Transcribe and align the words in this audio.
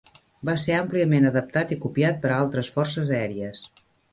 Va 0.49 0.53
ser 0.61 0.77
àmpliament 0.77 1.27
adaptat 1.31 1.75
i 1.75 1.79
copiat 1.85 2.19
per 2.25 2.33
a 2.33 2.41
altres 2.45 2.73
forces 2.79 3.17
aèries. 3.21 3.63